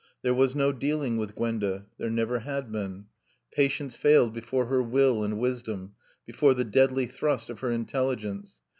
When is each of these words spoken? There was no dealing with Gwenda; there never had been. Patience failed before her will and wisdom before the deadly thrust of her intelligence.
There 0.23 0.33
was 0.33 0.55
no 0.55 0.71
dealing 0.71 1.17
with 1.17 1.35
Gwenda; 1.35 1.85
there 1.99 2.09
never 2.09 2.39
had 2.39 2.71
been. 2.71 3.05
Patience 3.51 3.95
failed 3.95 4.33
before 4.33 4.65
her 4.65 4.81
will 4.81 5.23
and 5.23 5.37
wisdom 5.37 5.93
before 6.25 6.55
the 6.55 6.65
deadly 6.65 7.05
thrust 7.05 7.51
of 7.51 7.59
her 7.59 7.69
intelligence. 7.69 8.61